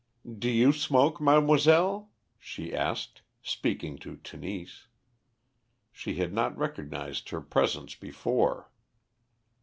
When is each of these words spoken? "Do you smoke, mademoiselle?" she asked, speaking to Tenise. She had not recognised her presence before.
"Do 0.25 0.49
you 0.49 0.73
smoke, 0.73 1.21
mademoiselle?" 1.21 2.09
she 2.39 2.73
asked, 2.73 3.21
speaking 3.43 3.99
to 3.99 4.15
Tenise. 4.17 4.87
She 5.91 6.15
had 6.15 6.33
not 6.33 6.57
recognised 6.57 7.29
her 7.29 7.39
presence 7.39 7.93
before. 7.93 8.71